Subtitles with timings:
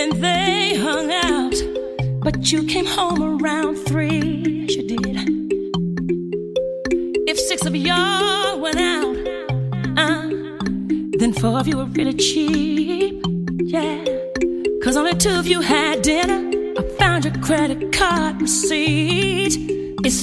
[0.00, 1.54] It's hung out,
[2.22, 5.16] but you came home around three, yes, you did.
[7.26, 9.16] If six of y'all went out,
[9.98, 10.28] uh,
[11.18, 13.24] then four of you were really cheap,
[13.64, 14.04] yeah.
[14.84, 16.48] Cause only two of you had dinner.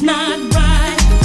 [0.07, 1.24] I'm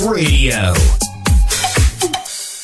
[0.00, 0.87] Radio.